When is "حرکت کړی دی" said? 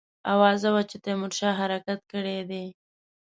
1.59-2.65